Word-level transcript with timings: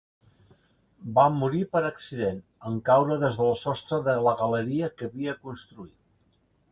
Va 1.17 1.25
morir 1.33 1.59
per 1.75 1.81
accident, 1.89 2.39
en 2.69 2.79
caure 2.87 3.17
des 3.27 3.37
del 3.41 3.53
sostre 3.65 3.99
de 4.09 4.15
la 4.29 4.33
galeria 4.43 4.89
que 4.95 5.11
havia 5.11 5.37
construït. 5.49 5.95